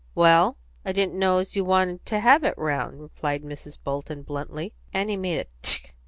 [0.15, 3.77] "Well I didn't know as you wanted to have it round," replied Mrs.
[3.83, 4.73] Bolton bluntly.
[4.91, 5.93] Annie made a "Tchk!"